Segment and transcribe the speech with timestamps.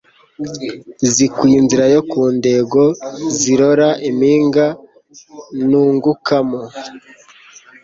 [1.13, 4.65] Zikwiye inzira yo ku ndengoZirora impinga
[5.65, 6.61] ntungukamo